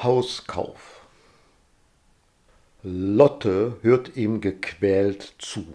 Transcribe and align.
Hauskauf. 0.00 1.04
Lotte 2.84 3.78
hört 3.82 4.16
ihm 4.16 4.40
gequält 4.40 5.34
zu. 5.38 5.74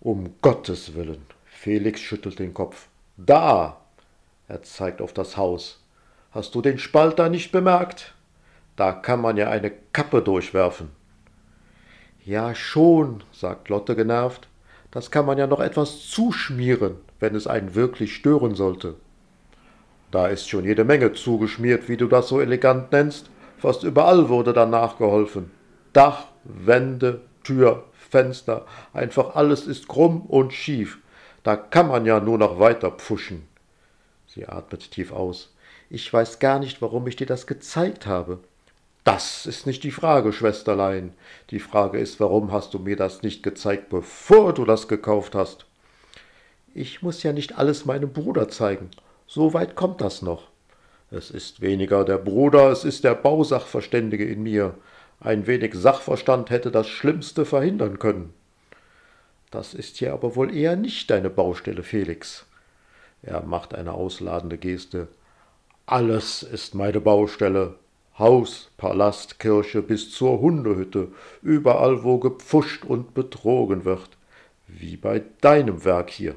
Um 0.00 0.36
Gottes 0.40 0.94
willen. 0.94 1.26
Felix 1.44 2.00
schüttelt 2.00 2.38
den 2.38 2.54
Kopf. 2.54 2.88
Da! 3.18 3.82
Er 4.48 4.62
zeigt 4.62 5.02
auf 5.02 5.12
das 5.12 5.36
Haus. 5.36 5.84
Hast 6.30 6.54
du 6.54 6.62
den 6.62 6.78
Spalt 6.78 7.18
da 7.18 7.28
nicht 7.28 7.52
bemerkt? 7.52 8.14
Da 8.76 8.92
kann 8.92 9.20
man 9.20 9.36
ja 9.36 9.50
eine 9.50 9.70
Kappe 9.92 10.22
durchwerfen. 10.22 10.88
Ja, 12.24 12.54
schon, 12.54 13.22
sagt 13.30 13.68
Lotte 13.68 13.94
genervt. 13.94 14.48
Das 14.90 15.10
kann 15.10 15.26
man 15.26 15.36
ja 15.36 15.46
noch 15.46 15.60
etwas 15.60 16.08
zuschmieren, 16.08 16.96
wenn 17.20 17.34
es 17.34 17.46
einen 17.46 17.74
wirklich 17.74 18.14
stören 18.14 18.54
sollte. 18.54 18.96
Da 20.12 20.26
ist 20.26 20.48
schon 20.48 20.64
jede 20.64 20.84
Menge 20.84 21.14
zugeschmiert, 21.14 21.88
wie 21.88 21.96
du 21.96 22.06
das 22.06 22.28
so 22.28 22.40
elegant 22.40 22.92
nennst. 22.92 23.30
Fast 23.58 23.82
überall 23.82 24.28
wurde 24.28 24.52
dann 24.52 24.68
nachgeholfen. 24.68 25.50
Dach, 25.94 26.26
Wände, 26.44 27.22
Tür, 27.42 27.84
Fenster, 27.92 28.66
einfach 28.92 29.34
alles 29.34 29.66
ist 29.66 29.88
krumm 29.88 30.20
und 30.20 30.52
schief. 30.52 30.98
Da 31.42 31.56
kann 31.56 31.88
man 31.88 32.04
ja 32.04 32.20
nur 32.20 32.36
noch 32.36 32.60
weiter 32.60 32.90
pfuschen. 32.90 33.48
Sie 34.26 34.46
atmet 34.46 34.90
tief 34.90 35.12
aus. 35.12 35.54
Ich 35.88 36.12
weiß 36.12 36.38
gar 36.38 36.58
nicht, 36.58 36.82
warum 36.82 37.06
ich 37.06 37.16
dir 37.16 37.26
das 37.26 37.46
gezeigt 37.46 38.06
habe. 38.06 38.38
Das 39.04 39.46
ist 39.46 39.66
nicht 39.66 39.82
die 39.82 39.90
Frage, 39.90 40.34
Schwesterlein. 40.34 41.14
Die 41.50 41.58
Frage 41.58 41.98
ist, 41.98 42.20
warum 42.20 42.52
hast 42.52 42.74
du 42.74 42.78
mir 42.78 42.96
das 42.96 43.22
nicht 43.22 43.42
gezeigt, 43.42 43.88
bevor 43.88 44.52
du 44.52 44.66
das 44.66 44.88
gekauft 44.88 45.34
hast? 45.34 45.64
Ich 46.74 47.02
muss 47.02 47.22
ja 47.22 47.32
nicht 47.32 47.56
alles 47.56 47.86
meinem 47.86 48.12
Bruder 48.12 48.48
zeigen. 48.48 48.90
So 49.34 49.54
weit 49.54 49.76
kommt 49.76 50.02
das 50.02 50.20
noch. 50.20 50.48
Es 51.10 51.30
ist 51.30 51.62
weniger 51.62 52.04
der 52.04 52.18
Bruder, 52.18 52.70
es 52.70 52.84
ist 52.84 53.02
der 53.02 53.14
Bausachverständige 53.14 54.26
in 54.26 54.42
mir. 54.42 54.74
Ein 55.20 55.46
wenig 55.46 55.72
Sachverstand 55.72 56.50
hätte 56.50 56.70
das 56.70 56.86
Schlimmste 56.86 57.46
verhindern 57.46 57.98
können. 57.98 58.34
Das 59.50 59.72
ist 59.72 60.00
ja 60.00 60.12
aber 60.12 60.36
wohl 60.36 60.54
eher 60.54 60.76
nicht 60.76 61.08
deine 61.08 61.30
Baustelle, 61.30 61.82
Felix. 61.82 62.44
Er 63.22 63.42
macht 63.42 63.74
eine 63.74 63.94
ausladende 63.94 64.58
Geste. 64.58 65.08
Alles 65.86 66.42
ist 66.42 66.74
meine 66.74 67.00
Baustelle. 67.00 67.76
Haus, 68.18 68.70
Palast, 68.76 69.38
Kirche 69.38 69.80
bis 69.80 70.10
zur 70.10 70.40
Hundehütte, 70.40 71.08
überall, 71.40 72.04
wo 72.04 72.18
gepfuscht 72.18 72.84
und 72.84 73.14
betrogen 73.14 73.86
wird, 73.86 74.10
wie 74.68 74.98
bei 74.98 75.22
deinem 75.40 75.86
Werk 75.86 76.10
hier. 76.10 76.34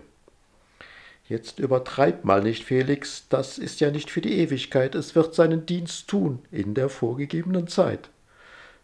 Jetzt 1.27 1.57
übertreib 1.57 2.23
mal 2.23 2.43
nicht, 2.43 2.63
Felix, 2.65 3.27
das 3.29 3.57
ist 3.57 3.79
ja 3.79 3.89
nicht 3.89 4.11
für 4.11 4.21
die 4.21 4.37
Ewigkeit, 4.39 4.93
es 4.93 5.15
wird 5.15 5.33
seinen 5.33 5.65
Dienst 5.65 6.07
tun 6.07 6.39
in 6.51 6.75
der 6.75 6.87
vorgegebenen 6.87 7.67
Zeit. 7.67 8.09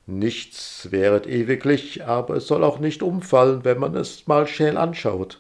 Nichts 0.08 0.88
wäret 0.92 1.28
ewiglich, 1.28 2.04
aber 2.04 2.38
es 2.38 2.48
soll 2.48 2.64
auch 2.64 2.80
nicht 2.80 3.04
umfallen, 3.04 3.64
wenn 3.64 3.78
man 3.78 3.96
es 3.96 4.26
mal 4.26 4.48
schäl 4.48 4.76
anschaut. 4.78 5.40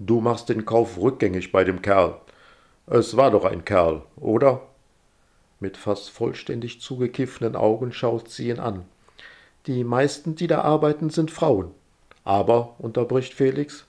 Du 0.00 0.20
machst 0.20 0.48
den 0.48 0.64
Kauf 0.64 0.98
rückgängig 0.98 1.52
bei 1.52 1.62
dem 1.62 1.80
Kerl. 1.80 2.20
Es 2.88 3.16
war 3.16 3.30
doch 3.30 3.44
ein 3.44 3.64
Kerl, 3.64 4.02
oder? 4.16 4.62
Mit 5.60 5.76
fast 5.76 6.10
vollständig 6.10 6.80
zugekiffenen 6.80 7.54
Augen 7.54 7.92
schaut 7.92 8.28
sie 8.30 8.50
ihn 8.50 8.58
an. 8.58 8.84
Die 9.66 9.84
meisten, 9.84 10.34
die 10.34 10.48
da 10.48 10.62
arbeiten, 10.62 11.08
sind 11.08 11.30
Frauen. 11.30 11.70
Aber, 12.24 12.74
unterbricht 12.78 13.32
Felix, 13.32 13.86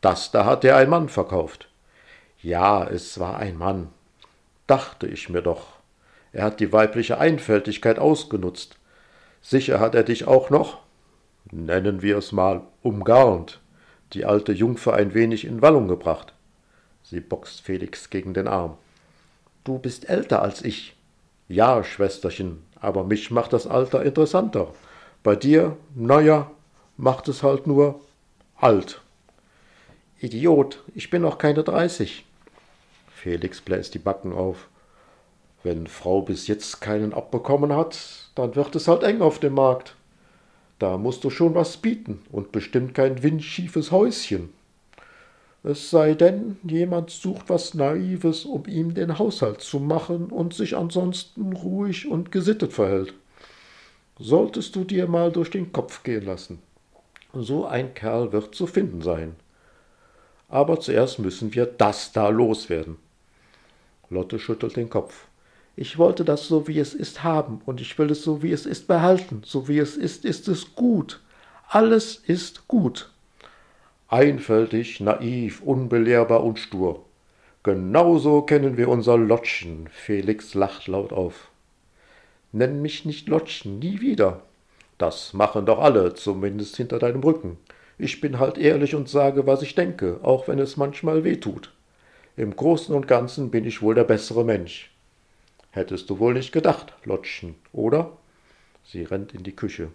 das 0.00 0.30
da 0.30 0.44
hat 0.44 0.64
dir 0.64 0.76
ein 0.76 0.88
Mann 0.88 1.08
verkauft. 1.08 1.68
Ja, 2.42 2.84
es 2.86 3.18
war 3.20 3.36
ein 3.38 3.56
Mann. 3.56 3.88
Dachte 4.66 5.06
ich 5.06 5.28
mir 5.28 5.42
doch. 5.42 5.66
Er 6.32 6.44
hat 6.44 6.60
die 6.60 6.72
weibliche 6.72 7.18
Einfältigkeit 7.18 7.98
ausgenutzt. 7.98 8.76
Sicher 9.42 9.80
hat 9.80 9.94
er 9.94 10.04
dich 10.04 10.26
auch 10.26 10.50
noch, 10.50 10.78
nennen 11.50 12.02
wir 12.02 12.18
es 12.18 12.32
mal, 12.32 12.62
umgarnt, 12.82 13.60
die 14.12 14.24
alte 14.24 14.52
Jungfer 14.52 14.94
ein 14.94 15.14
wenig 15.14 15.44
in 15.44 15.62
Wallung 15.62 15.88
gebracht. 15.88 16.34
Sie 17.02 17.20
boxt 17.20 17.60
Felix 17.60 18.10
gegen 18.10 18.34
den 18.34 18.48
Arm. 18.48 18.76
Du 19.64 19.78
bist 19.78 20.08
älter 20.08 20.42
als 20.42 20.62
ich. 20.62 20.96
Ja, 21.48 21.82
Schwesterchen, 21.82 22.62
aber 22.80 23.04
mich 23.04 23.30
macht 23.30 23.52
das 23.52 23.66
Alter 23.66 24.02
interessanter. 24.04 24.72
Bei 25.22 25.36
dir, 25.36 25.76
na 25.94 26.20
ja, 26.20 26.50
macht 26.96 27.28
es 27.28 27.42
halt 27.42 27.66
nur 27.66 28.00
alt. 28.56 29.02
Idiot, 30.22 30.82
ich 30.94 31.08
bin 31.08 31.22
noch 31.22 31.38
keine 31.38 31.62
dreißig. 31.62 32.26
Felix 33.10 33.62
bläst 33.62 33.94
die 33.94 33.98
Backen 33.98 34.34
auf. 34.34 34.68
Wenn 35.62 35.86
Frau 35.86 36.20
bis 36.20 36.46
jetzt 36.46 36.82
keinen 36.82 37.14
abbekommen 37.14 37.74
hat, 37.74 38.28
dann 38.34 38.54
wird 38.54 38.76
es 38.76 38.86
halt 38.86 39.02
eng 39.02 39.22
auf 39.22 39.38
dem 39.38 39.54
Markt. 39.54 39.96
Da 40.78 40.98
musst 40.98 41.24
du 41.24 41.30
schon 41.30 41.54
was 41.54 41.78
bieten 41.78 42.20
und 42.30 42.52
bestimmt 42.52 42.92
kein 42.92 43.22
windschiefes 43.22 43.92
Häuschen. 43.92 44.50
Es 45.62 45.88
sei 45.88 46.12
denn, 46.12 46.58
jemand 46.64 47.08
sucht 47.08 47.48
was 47.48 47.72
Naives, 47.72 48.44
um 48.44 48.66
ihm 48.66 48.92
den 48.92 49.18
Haushalt 49.18 49.62
zu 49.62 49.80
machen 49.80 50.26
und 50.26 50.52
sich 50.52 50.76
ansonsten 50.76 51.54
ruhig 51.54 52.06
und 52.06 52.30
gesittet 52.30 52.74
verhält. 52.74 53.14
Solltest 54.18 54.76
du 54.76 54.84
dir 54.84 55.06
mal 55.06 55.32
durch 55.32 55.50
den 55.50 55.72
Kopf 55.72 56.02
gehen 56.02 56.26
lassen. 56.26 56.58
So 57.32 57.64
ein 57.64 57.94
Kerl 57.94 58.32
wird 58.32 58.54
zu 58.54 58.66
finden 58.66 59.00
sein 59.00 59.34
aber 60.50 60.80
zuerst 60.80 61.18
müssen 61.18 61.54
wir 61.54 61.66
das 61.66 62.12
da 62.12 62.28
loswerden. 62.28 62.96
Lotte 64.10 64.38
schüttelt 64.38 64.76
den 64.76 64.90
Kopf. 64.90 65.26
Ich 65.76 65.96
wollte 65.96 66.24
das 66.24 66.46
so 66.46 66.68
wie 66.68 66.78
es 66.78 66.92
ist 66.92 67.22
haben, 67.22 67.62
und 67.64 67.80
ich 67.80 67.98
will 67.98 68.10
es 68.10 68.22
so 68.22 68.42
wie 68.42 68.52
es 68.52 68.66
ist 68.66 68.86
behalten. 68.86 69.42
So 69.46 69.68
wie 69.68 69.78
es 69.78 69.96
ist, 69.96 70.24
ist 70.24 70.48
es 70.48 70.74
gut. 70.74 71.20
Alles 71.68 72.16
ist 72.16 72.66
gut. 72.68 73.10
Einfältig, 74.08 75.00
naiv, 75.00 75.62
unbelehrbar 75.62 76.42
und 76.42 76.58
stur. 76.58 77.04
Genauso 77.62 78.42
kennen 78.42 78.76
wir 78.76 78.88
unser 78.88 79.16
Lottchen. 79.16 79.88
Felix 79.92 80.54
lacht 80.54 80.88
laut 80.88 81.12
auf. 81.12 81.50
Nenn 82.52 82.82
mich 82.82 83.04
nicht 83.04 83.28
Lottchen, 83.28 83.78
nie 83.78 84.00
wieder. 84.00 84.42
Das 84.98 85.32
machen 85.32 85.64
doch 85.64 85.78
alle, 85.78 86.14
zumindest 86.14 86.76
hinter 86.76 86.98
deinem 86.98 87.22
Rücken. 87.22 87.58
Ich 88.02 88.22
bin 88.22 88.38
halt 88.38 88.56
ehrlich 88.56 88.94
und 88.94 89.10
sage, 89.10 89.46
was 89.46 89.60
ich 89.60 89.74
denke, 89.74 90.20
auch 90.22 90.48
wenn 90.48 90.58
es 90.58 90.78
manchmal 90.78 91.22
weh 91.22 91.36
tut. 91.36 91.70
Im 92.34 92.56
Großen 92.56 92.94
und 92.94 93.06
Ganzen 93.06 93.50
bin 93.50 93.66
ich 93.66 93.82
wohl 93.82 93.94
der 93.94 94.04
bessere 94.04 94.42
Mensch. 94.42 94.90
Hättest 95.70 96.08
du 96.08 96.18
wohl 96.18 96.32
nicht 96.32 96.50
gedacht, 96.50 96.94
Lottchen, 97.04 97.56
oder? 97.74 98.16
Sie 98.84 99.02
rennt 99.02 99.34
in 99.34 99.42
die 99.42 99.54
Küche. 99.54 99.88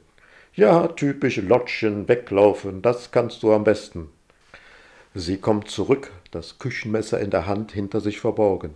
Ja, 0.53 0.87
typisch 0.87 1.37
Lottchen, 1.37 2.07
weglaufen, 2.07 2.83
das 2.83 3.09
kannst 3.09 3.41
du 3.41 3.51
am 3.51 3.63
besten. 3.63 4.09
Sie 5.15 5.37
kommt 5.37 5.71
zurück, 5.71 6.11
das 6.29 6.59
Küchenmesser 6.59 7.19
in 7.19 7.31
der 7.31 7.47
Hand 7.47 7.71
hinter 7.71 8.01
sich 8.01 8.19
verborgen. 8.19 8.75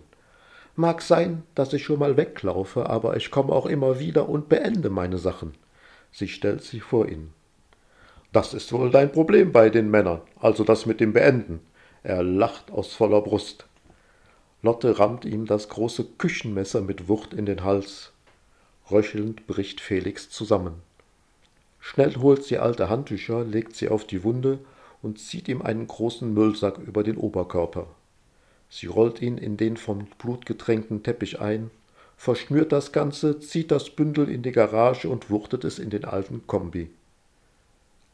Mag 0.74 1.02
sein, 1.02 1.44
dass 1.54 1.72
ich 1.72 1.84
schon 1.84 2.00
mal 2.00 2.16
weglaufe, 2.16 2.90
aber 2.90 3.16
ich 3.16 3.30
komme 3.30 3.52
auch 3.52 3.66
immer 3.66 4.00
wieder 4.00 4.28
und 4.28 4.48
beende 4.48 4.90
meine 4.90 5.18
Sachen. 5.18 5.54
Sie 6.10 6.26
stellt 6.26 6.64
sich 6.64 6.82
vor 6.82 7.08
ihn. 7.08 7.32
Das 8.32 8.54
ist 8.54 8.72
wohl 8.72 8.90
dein 8.90 9.10
Problem 9.10 9.50
bei 9.50 9.70
den 9.70 9.90
Männern, 9.90 10.20
also 10.38 10.62
das 10.62 10.86
mit 10.86 11.00
dem 11.00 11.12
Beenden. 11.12 11.60
Er 12.04 12.22
lacht 12.22 12.70
aus 12.70 12.94
voller 12.94 13.22
Brust. 13.22 13.66
Lotte 14.62 15.00
rammt 15.00 15.24
ihm 15.24 15.46
das 15.46 15.68
große 15.68 16.04
Küchenmesser 16.16 16.80
mit 16.80 17.08
Wucht 17.08 17.34
in 17.34 17.44
den 17.44 17.64
Hals. 17.64 18.12
Röchelnd 18.88 19.48
bricht 19.48 19.80
Felix 19.80 20.30
zusammen. 20.30 20.74
Schnell 21.80 22.14
holt 22.16 22.44
sie 22.44 22.58
alte 22.58 22.88
Handtücher, 22.88 23.42
legt 23.44 23.74
sie 23.74 23.88
auf 23.88 24.06
die 24.06 24.22
Wunde 24.22 24.60
und 25.02 25.18
zieht 25.18 25.48
ihm 25.48 25.60
einen 25.60 25.88
großen 25.88 26.32
Müllsack 26.32 26.78
über 26.78 27.02
den 27.02 27.16
Oberkörper. 27.16 27.88
Sie 28.68 28.86
rollt 28.86 29.20
ihn 29.20 29.38
in 29.38 29.56
den 29.56 29.76
vom 29.76 30.06
Blut 30.18 30.46
getränkten 30.46 31.02
Teppich 31.02 31.40
ein, 31.40 31.72
verschnürt 32.16 32.70
das 32.70 32.92
Ganze, 32.92 33.40
zieht 33.40 33.72
das 33.72 33.90
Bündel 33.90 34.28
in 34.28 34.42
die 34.42 34.52
Garage 34.52 35.08
und 35.08 35.30
wuchtet 35.30 35.64
es 35.64 35.80
in 35.80 35.90
den 35.90 36.04
alten 36.04 36.46
Kombi. 36.46 36.90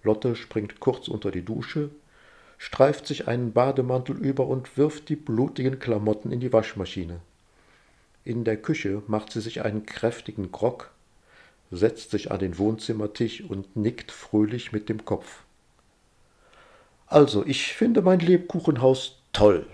Lotte 0.07 0.37
springt 0.37 0.81
kurz 0.81 1.09
unter 1.09 1.31
die 1.31 1.45
Dusche, 1.45 1.91
streift 2.57 3.07
sich 3.07 3.29
einen 3.29 3.53
Bademantel 3.53 4.17
über 4.17 4.47
und 4.47 4.79
wirft 4.79 5.11
die 5.11 5.17
blutigen 5.17 5.79
Klamotten 5.79 6.33
in 6.33 6.41
die 6.41 6.53
Waschmaschine. 6.53 7.21
In 8.25 8.45
der 8.45 8.57
Küche 8.57 9.03
macht 9.07 9.33
sie 9.33 9.41
sich 9.41 9.63
einen 9.63 9.85
kräftigen 9.85 10.51
Grog, 10.51 10.91
setzt 11.71 12.11
sich 12.11 12.31
an 12.31 12.39
den 12.39 12.57
Wohnzimmertisch 12.57 13.43
und 13.43 13.77
nickt 13.77 14.11
fröhlich 14.11 14.73
mit 14.73 14.89
dem 14.89 15.05
Kopf. 15.05 15.43
Also, 17.07 17.45
ich 17.45 17.75
finde 17.75 18.03
mein 18.03 18.21
Lebkuchenhaus 18.21 19.19
toll. 19.33 19.67